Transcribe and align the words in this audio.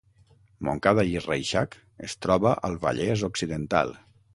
Montcada 0.69 1.03
i 1.11 1.21
Reixac 1.27 1.79
es 2.11 2.19
troba 2.27 2.59
al 2.71 2.83
Vallès 2.87 3.31
Occidental 3.33 3.99